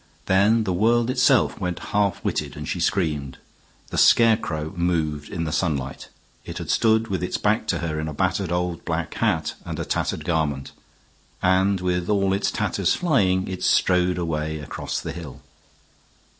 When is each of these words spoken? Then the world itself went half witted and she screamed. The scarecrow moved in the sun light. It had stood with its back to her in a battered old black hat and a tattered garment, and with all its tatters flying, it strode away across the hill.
Then 0.25 0.63
the 0.63 0.73
world 0.73 1.11
itself 1.11 1.59
went 1.59 1.77
half 1.93 2.23
witted 2.25 2.57
and 2.57 2.67
she 2.67 2.79
screamed. 2.79 3.37
The 3.89 3.99
scarecrow 3.99 4.73
moved 4.75 5.29
in 5.29 5.43
the 5.43 5.51
sun 5.51 5.77
light. 5.77 6.09
It 6.43 6.57
had 6.57 6.71
stood 6.71 7.09
with 7.09 7.21
its 7.21 7.37
back 7.37 7.67
to 7.67 7.77
her 7.85 7.99
in 7.99 8.07
a 8.07 8.13
battered 8.15 8.51
old 8.51 8.83
black 8.83 9.13
hat 9.13 9.53
and 9.63 9.77
a 9.79 9.85
tattered 9.85 10.25
garment, 10.25 10.71
and 11.43 11.81
with 11.81 12.09
all 12.09 12.33
its 12.33 12.49
tatters 12.49 12.95
flying, 12.95 13.47
it 13.47 13.61
strode 13.63 14.17
away 14.17 14.57
across 14.57 14.99
the 14.99 15.11
hill. 15.13 15.41